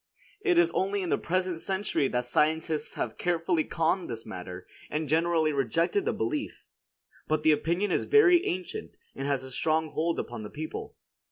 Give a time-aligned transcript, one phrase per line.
[0.43, 5.07] It is only in the present century that scientists have carefully conned this matter, and
[5.07, 6.65] generally rejected the belief.
[7.27, 10.95] But the opinion is very ancient, and has a strong hold upon the people.